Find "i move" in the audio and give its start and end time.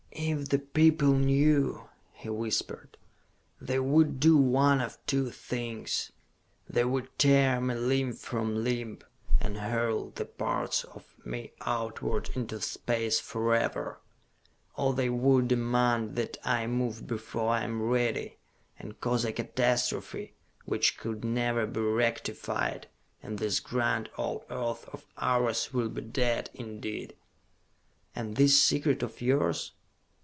16.43-17.07